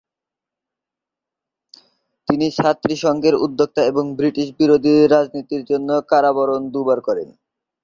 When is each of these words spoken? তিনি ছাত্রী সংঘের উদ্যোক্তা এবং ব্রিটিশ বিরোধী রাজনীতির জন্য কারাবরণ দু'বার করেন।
তিনি 2.27 2.47
ছাত্রী 2.57 2.93
সংঘের 2.95 3.35
উদ্যোক্তা 3.45 3.81
এবং 3.83 4.03
ব্রিটিশ 4.17 4.47
বিরোধী 4.59 4.93
রাজনীতির 5.07 5.63
জন্য 5.65 5.89
কারাবরণ 6.11 6.61
দু'বার 6.73 6.99
করেন। 7.07 7.29